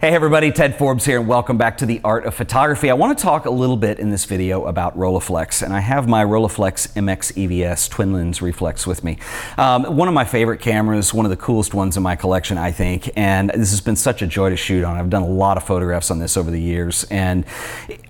Hey 0.00 0.14
everybody, 0.14 0.50
Ted 0.50 0.78
Forbes 0.78 1.04
here 1.04 1.18
and 1.18 1.28
welcome 1.28 1.58
back 1.58 1.76
to 1.76 1.84
the 1.84 2.00
Art 2.02 2.24
of 2.24 2.34
Photography. 2.34 2.88
I 2.88 2.94
want 2.94 3.18
to 3.18 3.22
talk 3.22 3.44
a 3.44 3.50
little 3.50 3.76
bit 3.76 3.98
in 3.98 4.08
this 4.08 4.24
video 4.24 4.64
about 4.64 4.96
Rolleiflex 4.96 5.62
and 5.62 5.74
I 5.74 5.80
have 5.80 6.08
my 6.08 6.24
Rolleiflex 6.24 6.94
MX 6.94 7.34
EVS 7.34 7.90
twin 7.90 8.14
lens 8.14 8.40
reflex 8.40 8.86
with 8.86 9.04
me. 9.04 9.18
Um, 9.58 9.98
one 9.98 10.08
of 10.08 10.14
my 10.14 10.24
favorite 10.24 10.60
cameras, 10.62 11.12
one 11.12 11.26
of 11.26 11.30
the 11.30 11.36
coolest 11.36 11.74
ones 11.74 11.98
in 11.98 12.02
my 12.02 12.16
collection 12.16 12.56
I 12.56 12.70
think 12.70 13.10
and 13.14 13.50
this 13.50 13.72
has 13.72 13.82
been 13.82 13.94
such 13.94 14.22
a 14.22 14.26
joy 14.26 14.48
to 14.48 14.56
shoot 14.56 14.84
on. 14.84 14.96
I've 14.96 15.10
done 15.10 15.20
a 15.20 15.28
lot 15.28 15.58
of 15.58 15.64
photographs 15.64 16.10
on 16.10 16.18
this 16.18 16.38
over 16.38 16.50
the 16.50 16.58
years 16.58 17.04
and 17.10 17.44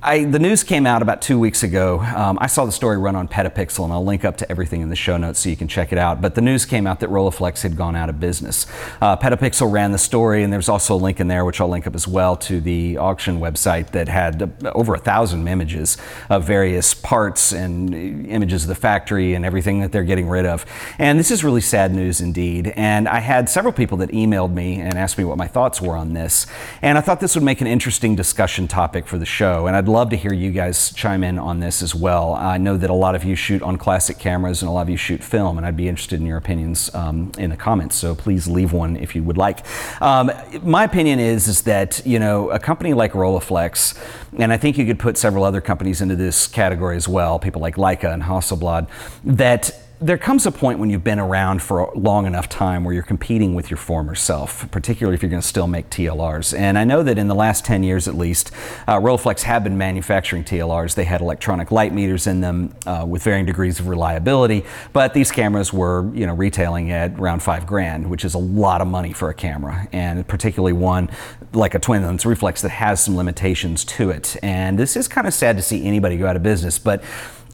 I, 0.00 0.26
the 0.26 0.38
news 0.38 0.62
came 0.62 0.86
out 0.86 1.02
about 1.02 1.20
two 1.20 1.40
weeks 1.40 1.64
ago. 1.64 1.98
Um, 1.98 2.38
I 2.40 2.46
saw 2.46 2.66
the 2.66 2.72
story 2.72 2.98
run 2.98 3.16
on 3.16 3.26
Petapixel 3.26 3.82
and 3.82 3.92
I'll 3.92 4.04
link 4.04 4.24
up 4.24 4.36
to 4.36 4.48
everything 4.48 4.80
in 4.80 4.90
the 4.90 4.96
show 4.96 5.16
notes 5.16 5.40
so 5.40 5.48
you 5.48 5.56
can 5.56 5.66
check 5.66 5.90
it 5.90 5.98
out 5.98 6.20
but 6.20 6.36
the 6.36 6.40
news 6.40 6.64
came 6.64 6.86
out 6.86 7.00
that 7.00 7.10
Rolleiflex 7.10 7.62
had 7.62 7.76
gone 7.76 7.96
out 7.96 8.08
of 8.08 8.20
business. 8.20 8.68
Uh, 9.00 9.16
Petapixel 9.16 9.72
ran 9.72 9.90
the 9.90 9.98
story 9.98 10.44
and 10.44 10.52
there's 10.52 10.68
also 10.68 10.94
a 10.94 10.96
link 10.96 11.18
in 11.18 11.26
there 11.26 11.44
which 11.44 11.60
I'll 11.60 11.68
link 11.68 11.79
link 11.80 11.86
up 11.86 11.94
as 11.94 12.06
well 12.06 12.36
to 12.36 12.60
the 12.60 12.98
auction 12.98 13.40
website 13.40 13.92
that 13.92 14.06
had 14.06 14.52
over 14.74 14.94
a 14.94 14.98
thousand 14.98 15.48
images 15.48 15.96
of 16.28 16.44
various 16.44 16.92
parts 16.92 17.52
and 17.52 17.94
images 18.28 18.64
of 18.64 18.68
the 18.68 18.74
factory 18.74 19.32
and 19.32 19.46
everything 19.46 19.80
that 19.80 19.92
they're 19.92 20.04
getting 20.04 20.28
rid 20.28 20.44
of. 20.44 20.66
And 20.98 21.18
this 21.18 21.30
is 21.30 21.42
really 21.42 21.62
sad 21.62 21.94
news 21.94 22.20
indeed. 22.20 22.74
And 22.76 23.08
I 23.08 23.20
had 23.20 23.48
several 23.48 23.72
people 23.72 23.96
that 23.98 24.10
emailed 24.10 24.52
me 24.52 24.78
and 24.78 24.98
asked 24.98 25.16
me 25.16 25.24
what 25.24 25.38
my 25.38 25.46
thoughts 25.46 25.80
were 25.80 25.96
on 25.96 26.12
this. 26.12 26.46
And 26.82 26.98
I 26.98 27.00
thought 27.00 27.18
this 27.18 27.34
would 27.34 27.44
make 27.44 27.62
an 27.62 27.66
interesting 27.66 28.14
discussion 28.14 28.68
topic 28.68 29.06
for 29.06 29.16
the 29.16 29.24
show. 29.24 29.66
And 29.66 29.74
I'd 29.74 29.88
love 29.88 30.10
to 30.10 30.16
hear 30.16 30.34
you 30.34 30.50
guys 30.50 30.92
chime 30.92 31.24
in 31.24 31.38
on 31.38 31.60
this 31.60 31.82
as 31.82 31.94
well. 31.94 32.34
I 32.34 32.58
know 32.58 32.76
that 32.76 32.90
a 32.90 32.94
lot 33.06 33.14
of 33.14 33.24
you 33.24 33.36
shoot 33.36 33.62
on 33.62 33.78
classic 33.78 34.18
cameras 34.18 34.60
and 34.60 34.68
a 34.68 34.72
lot 34.72 34.82
of 34.82 34.90
you 34.90 34.98
shoot 34.98 35.24
film, 35.24 35.56
and 35.56 35.66
I'd 35.66 35.78
be 35.78 35.88
interested 35.88 36.20
in 36.20 36.26
your 36.26 36.36
opinions 36.36 36.94
um, 36.94 37.32
in 37.38 37.48
the 37.48 37.56
comments. 37.56 37.96
So 37.96 38.14
please 38.14 38.46
leave 38.46 38.74
one 38.74 38.96
if 38.96 39.16
you 39.16 39.22
would 39.22 39.38
like. 39.38 39.64
Um, 40.02 40.30
my 40.62 40.84
opinion 40.84 41.18
is, 41.20 41.48
is 41.48 41.62
that 41.62 41.69
that 41.70 42.02
you 42.04 42.18
know 42.18 42.50
a 42.50 42.58
company 42.58 42.94
like 42.94 43.12
Rolleiflex, 43.12 43.96
and 44.36 44.52
I 44.52 44.56
think 44.56 44.76
you 44.76 44.84
could 44.84 44.98
put 44.98 45.16
several 45.16 45.44
other 45.44 45.60
companies 45.60 46.00
into 46.00 46.16
this 46.16 46.48
category 46.48 46.96
as 46.96 47.06
well, 47.06 47.38
people 47.38 47.60
like 47.60 47.76
Leica 47.76 48.12
and 48.12 48.24
Hasselblad, 48.24 48.88
that 49.22 49.70
there 50.02 50.16
comes 50.16 50.46
a 50.46 50.50
point 50.50 50.78
when 50.78 50.88
you've 50.88 51.04
been 51.04 51.18
around 51.18 51.60
for 51.60 51.80
a 51.80 51.98
long 51.98 52.24
enough 52.26 52.48
time 52.48 52.84
where 52.84 52.94
you're 52.94 53.02
competing 53.02 53.54
with 53.54 53.70
your 53.70 53.76
former 53.76 54.14
self, 54.14 54.70
particularly 54.70 55.14
if 55.14 55.22
you're 55.22 55.28
going 55.28 55.42
to 55.42 55.46
still 55.46 55.66
make 55.66 55.90
TLRs. 55.90 56.58
And 56.58 56.78
I 56.78 56.84
know 56.84 57.02
that 57.02 57.18
in 57.18 57.28
the 57.28 57.34
last 57.34 57.66
10 57.66 57.82
years 57.82 58.08
at 58.08 58.14
least, 58.14 58.50
uh, 58.88 58.98
Rolleiflex 58.98 59.42
have 59.42 59.62
been 59.62 59.76
manufacturing 59.76 60.42
TLRs. 60.42 60.94
They 60.94 61.04
had 61.04 61.20
electronic 61.20 61.70
light 61.70 61.92
meters 61.92 62.26
in 62.26 62.40
them 62.40 62.74
uh, 62.86 63.04
with 63.06 63.22
varying 63.22 63.44
degrees 63.44 63.78
of 63.78 63.88
reliability, 63.88 64.64
but 64.94 65.12
these 65.12 65.30
cameras 65.30 65.70
were, 65.70 66.10
you 66.14 66.26
know, 66.26 66.34
retailing 66.34 66.90
at 66.90 67.18
around 67.18 67.42
five 67.42 67.66
grand, 67.66 68.08
which 68.08 68.24
is 68.24 68.32
a 68.32 68.38
lot 68.38 68.80
of 68.80 68.88
money 68.88 69.12
for 69.12 69.28
a 69.28 69.34
camera, 69.34 69.86
and 69.92 70.26
particularly 70.26 70.72
one 70.72 71.10
like 71.52 71.74
a 71.74 71.78
twin 71.78 72.02
lens 72.02 72.24
reflex 72.24 72.62
that 72.62 72.70
has 72.70 73.04
some 73.04 73.18
limitations 73.18 73.84
to 73.84 74.08
it. 74.08 74.36
And 74.42 74.78
this 74.78 74.96
is 74.96 75.08
kind 75.08 75.26
of 75.26 75.34
sad 75.34 75.58
to 75.58 75.62
see 75.62 75.84
anybody 75.84 76.16
go 76.16 76.26
out 76.26 76.36
of 76.36 76.42
business, 76.42 76.78
but 76.78 77.02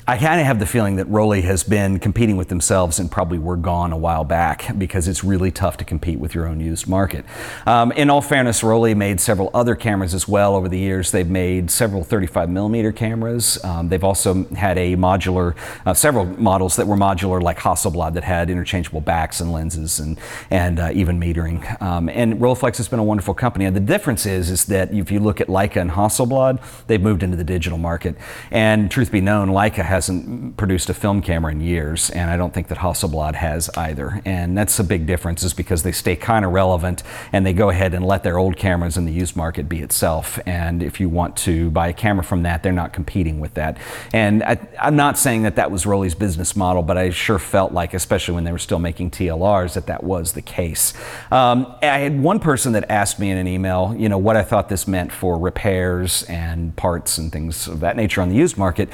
I 0.08 0.18
kind 0.18 0.40
of 0.40 0.46
have 0.46 0.60
the 0.60 0.66
feeling 0.66 0.96
that 0.96 1.08
Rollei 1.08 1.42
has 1.42 1.64
been 1.64 1.98
competing 1.98 2.36
with 2.36 2.46
themselves 2.46 3.00
and 3.00 3.10
probably 3.10 3.40
were 3.40 3.56
gone 3.56 3.90
a 3.90 3.96
while 3.96 4.22
back 4.22 4.70
because 4.78 5.08
it's 5.08 5.24
really 5.24 5.50
tough 5.50 5.76
to 5.78 5.84
compete 5.84 6.20
with 6.20 6.32
your 6.32 6.46
own 6.46 6.60
used 6.60 6.86
market. 6.86 7.24
Um, 7.66 7.90
in 7.90 8.08
all 8.08 8.20
fairness, 8.20 8.62
Rollei 8.62 8.96
made 8.96 9.20
several 9.20 9.50
other 9.52 9.74
cameras 9.74 10.14
as 10.14 10.28
well 10.28 10.54
over 10.54 10.68
the 10.68 10.78
years. 10.78 11.10
They've 11.10 11.28
made 11.28 11.72
several 11.72 12.04
35 12.04 12.48
millimeter 12.48 12.92
cameras. 12.92 13.58
Um, 13.64 13.88
they've 13.88 14.04
also 14.04 14.44
had 14.54 14.78
a 14.78 14.94
modular, 14.94 15.56
uh, 15.84 15.92
several 15.92 16.24
models 16.24 16.76
that 16.76 16.86
were 16.86 16.94
modular 16.94 17.42
like 17.42 17.58
Hasselblad 17.58 18.14
that 18.14 18.22
had 18.22 18.48
interchangeable 18.48 19.00
backs 19.00 19.41
and 19.41 19.50
lenses 19.50 19.98
and, 19.98 20.20
and 20.52 20.78
uh, 20.78 20.91
even 20.94 21.18
metering. 21.18 21.82
Um, 21.82 22.08
and 22.10 22.34
Rolleiflex 22.34 22.76
has 22.76 22.86
been 22.86 23.00
a 23.00 23.04
wonderful 23.04 23.34
company. 23.34 23.64
And 23.64 23.74
the 23.74 23.80
difference 23.80 24.24
is, 24.24 24.50
is 24.50 24.66
that 24.66 24.94
if 24.94 25.10
you 25.10 25.18
look 25.18 25.41
at 25.41 25.48
Leica 25.48 25.80
and 25.80 25.91
Hasselblad, 25.91 26.62
they've 26.86 27.02
moved 27.02 27.24
into 27.24 27.36
the 27.36 27.42
digital 27.42 27.76
market. 27.76 28.14
And 28.52 28.88
truth 28.88 29.10
be 29.10 29.20
known, 29.20 29.48
Leica 29.48 29.84
has 29.84 29.95
hasn't 29.97 30.58
produced 30.58 30.91
a 30.91 30.94
film 30.94 31.22
camera 31.22 31.50
in 31.50 31.61
years, 31.62 32.11
and 32.11 32.31
I 32.31 32.37
don't 32.37 32.53
think 32.53 32.69
that 32.69 32.78
Hasselblad 32.78 33.34
has 33.34 33.70
either. 33.70 34.20
And 34.26 34.56
that's 34.56 34.78
a 34.78 34.84
big 34.84 35.06
difference, 35.06 35.43
is 35.43 35.54
because 35.54 35.84
they 35.84 35.93
stay 35.93 36.16
kind 36.16 36.44
of 36.44 36.53
relevant 36.53 37.03
and 37.32 37.47
they 37.47 37.54
go 37.54 37.70
ahead 37.70 37.94
and 37.94 38.04
let 38.04 38.22
their 38.22 38.37
old 38.37 38.59
cameras 38.59 38.98
in 38.98 39.06
the 39.06 39.12
used 39.12 39.37
market 39.37 39.70
be 39.70 39.81
itself. 39.81 40.38
And 40.44 40.82
if 40.82 41.00
you 41.00 41.09
want 41.09 41.34
to 41.38 41.70
buy 41.70 41.88
a 41.88 41.93
camera 41.94 42.22
from 42.22 42.43
that, 42.43 42.62
they're 42.62 42.72
not 42.72 42.93
competing 42.93 43.41
with 43.41 43.54
that. 43.54 43.78
And 44.12 44.43
I, 44.43 44.59
am 44.78 44.97
not 44.97 45.16
saying 45.19 45.44
that 45.44 45.56
that 45.56 45.70
was 45.70 45.87
Rollei's 45.87 46.15
business 46.15 46.54
model, 46.54 46.82
but 46.82 46.99
I 46.99 47.09
sure 47.09 47.38
felt 47.38 47.72
like, 47.72 47.94
especially 47.94 48.34
when 48.34 48.44
they 48.44 48.53
were 48.53 48.59
still 48.59 48.78
making 48.78 49.12
TLRs, 49.12 49.75
that 49.75 49.87
that 49.87 50.04
was 50.04 50.34
the 50.34 50.43
case. 50.43 50.93
Um, 51.31 51.75
I 51.81 51.99
had 52.00 52.20
one 52.20 52.38
person 52.38 52.72
that 52.72 52.91
asked 52.91 53.19
me 53.19 53.31
in 53.31 53.38
an 53.38 53.49
email, 53.49 53.94
you 53.97 54.10
know, 54.10 54.19
what 54.19 54.37
I 54.37 54.43
thought 54.43 54.69
this 54.69 54.87
meant 54.87 55.10
for 55.10 55.38
repairs 55.38 56.22
and 56.25 56.76
parts 56.76 57.16
and 57.16 57.32
things 57.32 57.66
of 57.66 57.81
that 57.81 57.97
nature 57.97 58.20
on 58.20 58.28
the 58.28 58.37
used 58.37 58.59
market. 58.59 58.91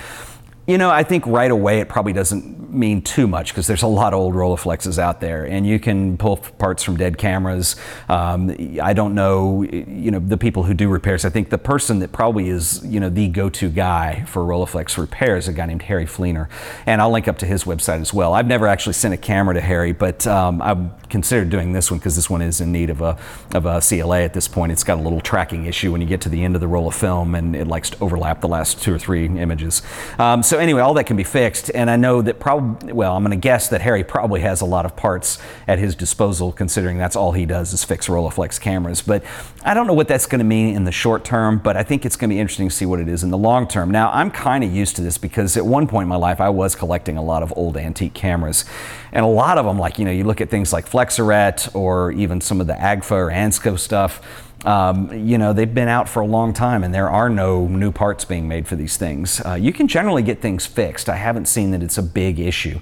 You 0.66 0.78
know, 0.78 0.90
I 0.90 1.02
think 1.02 1.26
right 1.26 1.50
away 1.50 1.80
it 1.80 1.88
probably 1.88 2.12
doesn't 2.12 2.61
mean 2.72 3.02
too 3.02 3.26
much 3.26 3.52
because 3.52 3.66
there's 3.66 3.82
a 3.82 3.86
lot 3.86 4.12
of 4.12 4.20
old 4.20 4.34
Rolleiflexes 4.34 4.98
out 4.98 5.20
there, 5.20 5.44
and 5.44 5.66
you 5.66 5.78
can 5.78 6.16
pull 6.16 6.36
parts 6.36 6.82
from 6.82 6.96
dead 6.96 7.18
cameras. 7.18 7.76
Um, 8.08 8.56
I 8.82 8.92
don't 8.92 9.14
know, 9.14 9.62
you 9.62 10.10
know, 10.10 10.18
the 10.18 10.38
people 10.38 10.62
who 10.62 10.74
do 10.74 10.88
repairs. 10.88 11.24
I 11.24 11.30
think 11.30 11.50
the 11.50 11.58
person 11.58 11.98
that 11.98 12.12
probably 12.12 12.48
is, 12.48 12.84
you 12.84 13.00
know, 13.00 13.08
the 13.08 13.28
go-to 13.28 13.68
guy 13.68 14.24
for 14.24 14.42
Rolleiflex 14.42 14.96
repairs 14.96 15.44
is 15.44 15.48
a 15.48 15.52
guy 15.52 15.66
named 15.66 15.82
Harry 15.82 16.06
Fleenor, 16.06 16.48
and 16.86 17.00
I'll 17.00 17.10
link 17.10 17.28
up 17.28 17.38
to 17.38 17.46
his 17.46 17.64
website 17.64 18.00
as 18.00 18.14
well. 18.14 18.34
I've 18.34 18.46
never 18.46 18.66
actually 18.66 18.94
sent 18.94 19.14
a 19.14 19.16
camera 19.16 19.54
to 19.54 19.60
Harry, 19.60 19.92
but 19.92 20.26
um, 20.26 20.62
I've 20.62 21.08
considered 21.08 21.50
doing 21.50 21.72
this 21.72 21.90
one 21.90 21.98
because 21.98 22.16
this 22.16 22.30
one 22.30 22.40
is 22.42 22.60
in 22.60 22.72
need 22.72 22.90
of 22.90 23.02
a 23.02 23.18
of 23.54 23.66
a 23.66 23.80
CLA 23.80 24.22
at 24.22 24.34
this 24.34 24.48
point. 24.48 24.72
It's 24.72 24.84
got 24.84 24.98
a 24.98 25.02
little 25.02 25.20
tracking 25.20 25.66
issue 25.66 25.92
when 25.92 26.00
you 26.00 26.06
get 26.06 26.20
to 26.22 26.28
the 26.28 26.42
end 26.42 26.54
of 26.54 26.60
the 26.60 26.68
roll 26.68 26.88
of 26.88 26.94
film, 26.94 27.34
and 27.34 27.54
it 27.54 27.66
likes 27.66 27.90
to 27.90 28.02
overlap 28.02 28.40
the 28.40 28.48
last 28.48 28.82
two 28.82 28.94
or 28.94 28.98
three 28.98 29.26
images. 29.26 29.82
Um, 30.18 30.42
so 30.42 30.58
anyway, 30.58 30.80
all 30.80 30.94
that 30.94 31.06
can 31.06 31.16
be 31.16 31.24
fixed, 31.24 31.70
and 31.74 31.90
I 31.90 31.96
know 31.96 32.22
that 32.22 32.40
probably, 32.40 32.61
well, 32.62 33.16
I'm 33.16 33.22
going 33.22 33.30
to 33.30 33.42
guess 33.42 33.68
that 33.68 33.80
Harry 33.82 34.04
probably 34.04 34.40
has 34.40 34.60
a 34.60 34.64
lot 34.64 34.84
of 34.84 34.96
parts 34.96 35.38
at 35.66 35.78
his 35.78 35.94
disposal, 35.94 36.52
considering 36.52 36.98
that's 36.98 37.16
all 37.16 37.32
he 37.32 37.46
does 37.46 37.72
is 37.72 37.84
fix 37.84 38.08
Rolleiflex 38.08 38.60
cameras. 38.60 39.02
But 39.02 39.24
I 39.64 39.74
don't 39.74 39.86
know 39.86 39.92
what 39.92 40.08
that's 40.08 40.26
going 40.26 40.38
to 40.38 40.44
mean 40.44 40.74
in 40.74 40.84
the 40.84 40.92
short 40.92 41.24
term, 41.24 41.58
but 41.58 41.76
I 41.76 41.82
think 41.82 42.04
it's 42.06 42.16
going 42.16 42.30
to 42.30 42.34
be 42.34 42.40
interesting 42.40 42.68
to 42.68 42.74
see 42.74 42.86
what 42.86 43.00
it 43.00 43.08
is 43.08 43.22
in 43.22 43.30
the 43.30 43.38
long 43.38 43.66
term. 43.68 43.90
Now, 43.90 44.10
I'm 44.12 44.30
kind 44.30 44.64
of 44.64 44.72
used 44.72 44.96
to 44.96 45.02
this 45.02 45.18
because 45.18 45.56
at 45.56 45.66
one 45.66 45.86
point 45.86 46.04
in 46.04 46.08
my 46.08 46.16
life, 46.16 46.40
I 46.40 46.48
was 46.48 46.74
collecting 46.74 47.16
a 47.16 47.22
lot 47.22 47.42
of 47.42 47.52
old 47.56 47.76
antique 47.76 48.14
cameras, 48.14 48.64
and 49.12 49.24
a 49.24 49.28
lot 49.28 49.58
of 49.58 49.66
them, 49.66 49.78
like 49.78 49.98
you 49.98 50.04
know, 50.04 50.10
you 50.10 50.24
look 50.24 50.40
at 50.40 50.50
things 50.50 50.72
like 50.72 50.88
Flexaret 50.88 51.74
or 51.74 52.12
even 52.12 52.40
some 52.40 52.60
of 52.60 52.66
the 52.66 52.74
Agfa 52.74 53.12
or 53.12 53.30
Ansco 53.30 53.78
stuff 53.78 54.51
um, 54.64 55.12
you 55.12 55.38
know, 55.38 55.52
they've 55.52 55.72
been 55.72 55.88
out 55.88 56.08
for 56.08 56.20
a 56.20 56.26
long 56.26 56.52
time 56.52 56.84
and 56.84 56.94
there 56.94 57.10
are 57.10 57.28
no 57.28 57.66
new 57.66 57.90
parts 57.90 58.24
being 58.24 58.46
made 58.46 58.68
for 58.68 58.76
these 58.76 58.96
things. 58.96 59.44
Uh, 59.44 59.54
you 59.54 59.72
can 59.72 59.88
generally 59.88 60.22
get 60.22 60.40
things 60.40 60.66
fixed. 60.66 61.08
I 61.08 61.16
haven't 61.16 61.46
seen 61.46 61.72
that 61.72 61.82
it's 61.82 61.98
a 61.98 62.02
big 62.02 62.38
issue. 62.38 62.78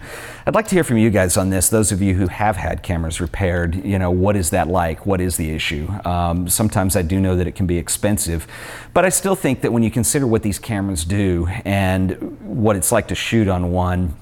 I'd 0.46 0.54
like 0.54 0.68
to 0.68 0.74
hear 0.74 0.84
from 0.84 0.98
you 0.98 1.10
guys 1.10 1.36
on 1.36 1.50
this. 1.50 1.68
Those 1.68 1.90
of 1.90 2.02
you 2.02 2.14
who 2.14 2.26
have 2.26 2.56
had 2.56 2.82
cameras 2.82 3.20
repaired, 3.20 3.82
you 3.84 3.98
know, 3.98 4.10
what 4.10 4.36
is 4.36 4.50
that 4.50 4.68
like? 4.68 5.06
What 5.06 5.20
is 5.20 5.36
the 5.36 5.50
issue? 5.50 5.88
Um, 6.04 6.48
sometimes 6.48 6.96
I 6.96 7.02
do 7.02 7.18
know 7.18 7.36
that 7.36 7.46
it 7.46 7.54
can 7.54 7.66
be 7.66 7.78
expensive, 7.78 8.46
but 8.92 9.04
I 9.04 9.08
still 9.08 9.34
think 9.34 9.62
that 9.62 9.72
when 9.72 9.82
you 9.82 9.90
consider 9.90 10.26
what 10.26 10.42
these 10.42 10.58
cameras 10.58 11.04
do 11.04 11.46
and 11.64 12.38
what 12.40 12.76
it's 12.76 12.92
like 12.92 13.08
to 13.08 13.14
shoot 13.14 13.48
on 13.48 13.72
one, 13.72 14.14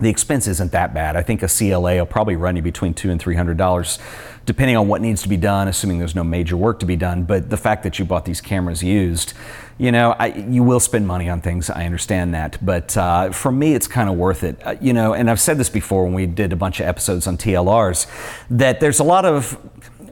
the 0.00 0.08
expense 0.08 0.46
isn't 0.46 0.72
that 0.72 0.94
bad. 0.94 1.16
I 1.16 1.22
think 1.22 1.42
a 1.42 1.48
CLA 1.48 1.96
will 1.96 2.06
probably 2.06 2.36
run 2.36 2.56
you 2.56 2.62
between 2.62 2.94
two 2.94 3.10
and 3.10 3.20
three 3.20 3.34
hundred 3.34 3.56
dollars, 3.56 3.98
depending 4.48 4.78
on 4.78 4.88
what 4.88 5.02
needs 5.02 5.20
to 5.20 5.28
be 5.28 5.36
done, 5.36 5.68
assuming 5.68 5.98
there's 5.98 6.14
no 6.14 6.24
major 6.24 6.56
work 6.56 6.80
to 6.80 6.86
be 6.86 6.96
done. 6.96 7.22
But 7.22 7.50
the 7.50 7.58
fact 7.58 7.82
that 7.82 7.98
you 7.98 8.06
bought 8.06 8.24
these 8.24 8.40
cameras 8.40 8.82
used, 8.82 9.34
you 9.76 9.92
know, 9.92 10.16
I, 10.18 10.28
you 10.28 10.62
will 10.62 10.80
spend 10.80 11.06
money 11.06 11.28
on 11.28 11.42
things. 11.42 11.68
I 11.68 11.84
understand 11.84 12.32
that, 12.32 12.56
but 12.64 12.96
uh, 12.96 13.30
for 13.30 13.52
me, 13.52 13.74
it's 13.74 13.86
kind 13.86 14.08
of 14.08 14.16
worth 14.16 14.44
it. 14.44 14.58
Uh, 14.66 14.76
you 14.80 14.94
know, 14.94 15.12
and 15.12 15.30
I've 15.30 15.38
said 15.38 15.58
this 15.58 15.68
before 15.68 16.04
when 16.04 16.14
we 16.14 16.24
did 16.24 16.54
a 16.54 16.56
bunch 16.56 16.80
of 16.80 16.86
episodes 16.86 17.26
on 17.26 17.36
TLRs, 17.36 18.06
that 18.48 18.80
there's 18.80 19.00
a 19.00 19.04
lot 19.04 19.26
of 19.26 19.58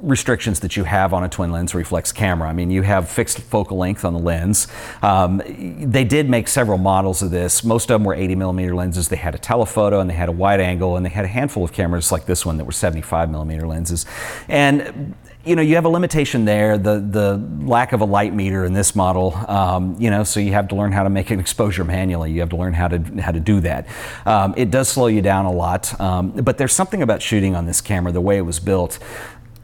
restrictions 0.00 0.60
that 0.60 0.76
you 0.76 0.84
have 0.84 1.12
on 1.12 1.24
a 1.24 1.28
twin 1.28 1.52
lens 1.52 1.74
reflex 1.74 2.12
camera. 2.12 2.48
I 2.48 2.52
mean, 2.52 2.70
you 2.70 2.82
have 2.82 3.08
fixed 3.08 3.38
focal 3.38 3.76
length 3.76 4.04
on 4.04 4.12
the 4.12 4.18
lens. 4.18 4.68
Um, 5.02 5.42
they 5.46 6.04
did 6.04 6.28
make 6.28 6.48
several 6.48 6.78
models 6.78 7.22
of 7.22 7.30
this. 7.30 7.64
Most 7.64 7.90
of 7.90 7.94
them 7.94 8.04
were 8.04 8.14
80 8.14 8.34
millimeter 8.36 8.74
lenses. 8.74 9.08
They 9.08 9.16
had 9.16 9.34
a 9.34 9.38
telephoto 9.38 10.00
and 10.00 10.08
they 10.08 10.14
had 10.14 10.28
a 10.28 10.32
wide 10.32 10.60
angle 10.60 10.96
and 10.96 11.04
they 11.04 11.10
had 11.10 11.24
a 11.24 11.28
handful 11.28 11.64
of 11.64 11.72
cameras 11.72 12.12
like 12.12 12.26
this 12.26 12.44
one 12.44 12.56
that 12.58 12.64
were 12.64 12.72
75 12.72 13.30
millimeter 13.30 13.66
lenses. 13.66 14.06
And 14.48 15.14
you 15.46 15.54
know, 15.54 15.62
you 15.62 15.76
have 15.76 15.84
a 15.84 15.88
limitation 15.88 16.44
there, 16.44 16.76
the, 16.76 16.98
the 16.98 17.36
lack 17.64 17.92
of 17.92 18.00
a 18.00 18.04
light 18.04 18.34
meter 18.34 18.64
in 18.64 18.72
this 18.72 18.96
model, 18.96 19.32
um, 19.48 19.94
you 19.96 20.10
know, 20.10 20.24
so 20.24 20.40
you 20.40 20.52
have 20.52 20.66
to 20.68 20.74
learn 20.74 20.90
how 20.90 21.04
to 21.04 21.10
make 21.10 21.30
an 21.30 21.38
exposure 21.38 21.84
manually. 21.84 22.32
You 22.32 22.40
have 22.40 22.48
to 22.50 22.56
learn 22.56 22.74
how 22.74 22.88
to, 22.88 22.98
how 23.22 23.30
to 23.30 23.38
do 23.38 23.60
that. 23.60 23.86
Um, 24.26 24.54
it 24.56 24.72
does 24.72 24.88
slow 24.88 25.06
you 25.06 25.22
down 25.22 25.46
a 25.46 25.52
lot, 25.52 25.98
um, 26.00 26.32
but 26.32 26.58
there's 26.58 26.72
something 26.72 27.00
about 27.00 27.22
shooting 27.22 27.54
on 27.54 27.64
this 27.64 27.80
camera, 27.80 28.10
the 28.10 28.20
way 28.20 28.38
it 28.38 28.42
was 28.42 28.58
built, 28.58 28.98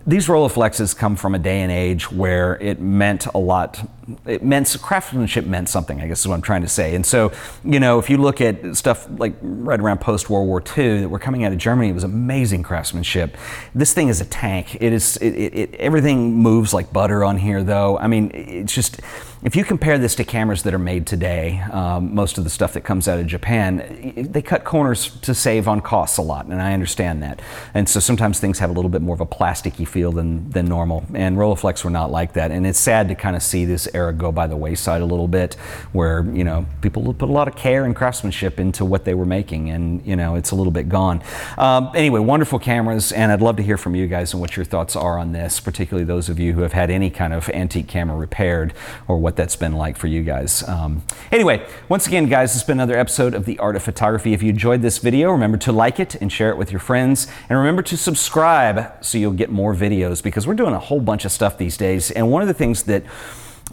these 0.06 0.26
Rolleiflexes 0.26 0.96
come 0.96 1.16
from 1.16 1.34
a 1.34 1.38
day 1.38 1.60
and 1.60 1.70
age 1.70 2.10
where 2.10 2.56
it 2.60 2.80
meant 2.80 3.26
a 3.26 3.38
lot 3.38 3.88
it 4.26 4.42
meant 4.42 4.76
craftsmanship 4.80 5.44
meant 5.46 5.68
something. 5.68 6.00
I 6.00 6.08
guess 6.08 6.20
is 6.20 6.28
what 6.28 6.34
I'm 6.34 6.42
trying 6.42 6.62
to 6.62 6.68
say. 6.68 6.94
And 6.94 7.04
so, 7.04 7.32
you 7.64 7.80
know, 7.80 7.98
if 7.98 8.10
you 8.10 8.16
look 8.16 8.40
at 8.40 8.76
stuff 8.76 9.08
like 9.18 9.34
right 9.42 9.80
around 9.80 10.00
post 10.00 10.30
World 10.30 10.46
War 10.46 10.62
II 10.76 11.00
that 11.00 11.08
were 11.08 11.18
coming 11.18 11.44
out 11.44 11.52
of 11.52 11.58
Germany, 11.58 11.88
it 11.90 11.94
was 11.94 12.04
amazing 12.04 12.62
craftsmanship. 12.62 13.36
This 13.74 13.92
thing 13.94 14.08
is 14.08 14.20
a 14.20 14.24
tank. 14.24 14.76
It 14.80 14.92
is. 14.92 15.16
It, 15.18 15.34
it, 15.34 15.54
it, 15.54 15.74
everything 15.74 16.34
moves 16.34 16.74
like 16.74 16.92
butter 16.92 17.24
on 17.24 17.38
here, 17.38 17.62
though. 17.62 17.98
I 17.98 18.06
mean, 18.08 18.30
it's 18.34 18.74
just 18.74 19.00
if 19.42 19.56
you 19.56 19.64
compare 19.64 19.98
this 19.98 20.14
to 20.16 20.24
cameras 20.24 20.62
that 20.62 20.72
are 20.72 20.78
made 20.78 21.04
today, 21.04 21.58
um, 21.72 22.14
most 22.14 22.38
of 22.38 22.44
the 22.44 22.50
stuff 22.50 22.74
that 22.74 22.82
comes 22.82 23.08
out 23.08 23.18
of 23.18 23.26
Japan, 23.26 24.28
they 24.30 24.40
cut 24.40 24.62
corners 24.62 25.18
to 25.22 25.34
save 25.34 25.66
on 25.66 25.80
costs 25.80 26.16
a 26.16 26.22
lot, 26.22 26.46
and 26.46 26.62
I 26.62 26.72
understand 26.72 27.24
that. 27.24 27.42
And 27.74 27.88
so 27.88 27.98
sometimes 27.98 28.38
things 28.38 28.60
have 28.60 28.70
a 28.70 28.72
little 28.72 28.88
bit 28.88 29.02
more 29.02 29.14
of 29.14 29.20
a 29.20 29.26
plasticky 29.26 29.86
feel 29.86 30.12
than, 30.12 30.48
than 30.50 30.66
normal, 30.66 31.04
and 31.12 31.36
Rolleiflex 31.36 31.82
were 31.82 31.90
not 31.90 32.12
like 32.12 32.34
that. 32.34 32.52
And 32.52 32.64
it's 32.64 32.78
sad 32.78 33.08
to 33.08 33.16
kind 33.16 33.34
of 33.34 33.42
see 33.42 33.64
this 33.64 33.91
era 33.94 34.12
go 34.12 34.32
by 34.32 34.46
the 34.46 34.56
wayside 34.56 35.02
a 35.02 35.06
little 35.06 35.28
bit, 35.28 35.54
where 35.92 36.24
you 36.32 36.44
know 36.44 36.66
people 36.80 37.12
put 37.14 37.28
a 37.28 37.32
lot 37.32 37.48
of 37.48 37.56
care 37.56 37.84
and 37.84 37.94
craftsmanship 37.94 38.58
into 38.58 38.84
what 38.84 39.04
they 39.04 39.14
were 39.14 39.26
making, 39.26 39.70
and 39.70 40.04
you 40.06 40.16
know 40.16 40.34
it's 40.34 40.50
a 40.50 40.54
little 40.54 40.72
bit 40.72 40.88
gone. 40.88 41.22
Um, 41.58 41.90
anyway, 41.94 42.20
wonderful 42.20 42.58
cameras, 42.58 43.12
and 43.12 43.32
I'd 43.32 43.40
love 43.42 43.56
to 43.56 43.62
hear 43.62 43.76
from 43.76 43.94
you 43.94 44.06
guys 44.06 44.32
and 44.32 44.40
what 44.40 44.56
your 44.56 44.64
thoughts 44.64 44.96
are 44.96 45.18
on 45.18 45.32
this, 45.32 45.60
particularly 45.60 46.04
those 46.04 46.28
of 46.28 46.38
you 46.38 46.52
who 46.52 46.62
have 46.62 46.72
had 46.72 46.90
any 46.90 47.10
kind 47.10 47.32
of 47.32 47.48
antique 47.50 47.88
camera 47.88 48.16
repaired 48.16 48.74
or 49.08 49.18
what 49.18 49.36
that's 49.36 49.56
been 49.56 49.72
like 49.72 49.96
for 49.96 50.06
you 50.06 50.22
guys. 50.22 50.66
Um, 50.68 51.02
anyway, 51.30 51.66
once 51.88 52.06
again, 52.06 52.26
guys, 52.26 52.54
it's 52.54 52.64
been 52.64 52.78
another 52.78 52.98
episode 52.98 53.34
of 53.34 53.44
The 53.44 53.58
Art 53.58 53.76
of 53.76 53.82
Photography. 53.82 54.32
If 54.32 54.42
you 54.42 54.50
enjoyed 54.50 54.82
this 54.82 54.98
video, 54.98 55.30
remember 55.30 55.58
to 55.58 55.72
like 55.72 56.00
it 56.00 56.14
and 56.16 56.32
share 56.32 56.50
it 56.50 56.56
with 56.56 56.70
your 56.70 56.80
friends. 56.80 57.26
And 57.48 57.58
remember 57.58 57.82
to 57.82 57.96
subscribe 57.96 59.04
so 59.04 59.18
you'll 59.18 59.32
get 59.32 59.50
more 59.50 59.74
videos 59.74 60.22
because 60.22 60.46
we're 60.46 60.54
doing 60.54 60.74
a 60.74 60.78
whole 60.78 61.00
bunch 61.00 61.24
of 61.24 61.32
stuff 61.32 61.58
these 61.58 61.76
days. 61.76 62.10
And 62.10 62.30
one 62.30 62.42
of 62.42 62.48
the 62.48 62.54
things 62.54 62.84
that 62.84 63.04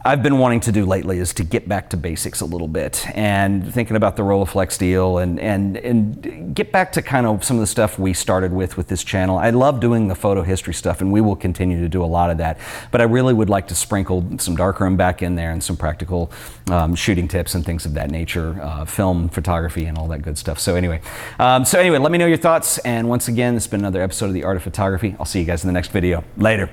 I've 0.06 0.24
been 0.24 0.40
wanting 0.40 0.62
to 0.62 0.72
do 0.72 0.86
lately 0.86 1.20
is 1.20 1.34
to 1.34 1.44
get 1.44 1.68
back 1.68 1.90
to 1.90 1.98
basics 1.98 2.40
a 2.40 2.46
little 2.46 2.70
bit 2.70 3.06
and 3.16 3.74
thinking 3.74 3.98
about 3.98 4.16
the 4.16 4.24
Rolleiflex 4.24 4.78
deal 4.78 5.18
and, 5.18 5.40
and, 5.40 5.76
and 5.78 6.56
get 6.56 6.72
back 6.72 6.94
to 6.94 7.02
kind 7.02 7.28
of 7.28 7.44
some 7.44 7.58
of 7.58 7.62
the 7.62 7.68
stuff 7.68 8.00
we 8.00 8.14
started 8.14 8.54
with 8.54 8.78
with 8.78 8.88
this 8.88 9.04
channel. 9.04 9.38
I 9.38 9.50
love 9.50 9.82
doing 9.82 10.08
the 10.08 10.16
photo 10.16 10.42
history 10.42 10.74
stuff 10.74 11.02
and 11.02 11.12
we 11.12 11.20
will 11.20 11.36
continue 11.36 11.82
to 11.82 11.90
do 11.90 12.02
a 12.02 12.06
lot 12.08 12.30
of 12.30 12.38
that. 12.38 12.60
But 12.92 13.02
I 13.02 13.04
really 13.04 13.34
would 13.34 13.50
like 13.50 13.68
to 13.68 13.76
sprinkle 13.76 14.26
some 14.38 14.56
darkroom 14.56 14.96
back 14.96 15.22
in 15.22 15.36
there 15.36 15.52
and 15.52 15.62
some 15.62 15.76
practical 15.76 16.32
um, 16.72 16.96
shooting 16.96 17.28
tips 17.28 17.54
and 17.54 17.66
things 17.66 17.86
of 17.86 17.94
that 17.96 18.10
nature, 18.10 18.58
uh, 18.62 18.86
film 18.86 19.28
photography 19.28 19.86
and 19.86 19.98
all 19.98 20.08
that 20.08 20.22
good 20.22 20.38
stuff. 20.38 20.60
So 20.60 20.76
anyway, 20.76 21.02
um, 21.40 21.66
so 21.66 21.78
anyway, 21.78 21.98
let 21.98 22.12
me 22.12 22.18
know 22.18 22.26
your 22.26 22.38
thoughts. 22.38 22.78
And 22.80 23.10
once 23.10 23.28
again, 23.28 23.56
has 23.56 23.68
been 23.68 23.82
another 23.82 24.02
episode 24.02 24.28
of 24.28 24.34
The 24.34 24.46
Art 24.46 24.56
of 24.56 24.64
Photography. 24.64 25.16
I'll 25.20 25.26
see 25.26 25.40
you 25.40 25.46
guys 25.46 25.64
in 25.64 25.68
the 25.68 25.74
next 25.74 25.92
video. 25.92 26.24
Later. 26.38 26.70